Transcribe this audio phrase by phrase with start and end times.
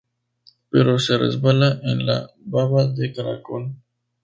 [0.71, 3.75] Pero se resbala en la baba de caracol.